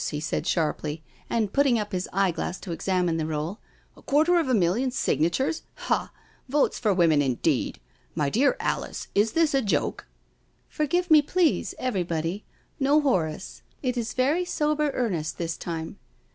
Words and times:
he 0.09 0.19
said 0.19 0.47
sharply, 0.47 1.03
and 1.29 1.53
putting 1.53 1.77
up 1.77 1.91
his 1.91 2.09
eye 2.11 2.31
glass 2.31 2.59
to 2.59 2.71
examine 2.71 3.17
the 3.17 3.25
roll." 3.27 3.59
A 3.95 4.01
quarter 4.01 4.39
of 4.39 4.49
a 4.49 4.53
million 4.55 4.89
signatures? 4.89 5.61
Hal 5.75 6.09
Votes 6.49 6.79
for 6.79 6.95
Women^ 6.95 7.21
indeed 7.21 7.77
I... 7.77 7.89
My 8.15 8.29
dear 8.31 8.57
Alice, 8.59 9.09
is 9.13 9.33
this 9.33 9.53
a 9.53 9.61
joke?"" 9.61 10.07
Forgive 10.77 11.11
me, 11.11 11.21
please— 11.21 11.75
everybody. 11.77 12.45
No, 12.79 12.99
Horace, 12.99 13.61
it 13.83 13.95
is 13.95 14.11
238 14.15 14.41
NO 14.41 14.45
SURRENDER 14.45 14.81
very 14.81 14.89
sober 14.89 14.97
earnest 15.05 15.37
this 15.37 15.55
time. 15.55 15.99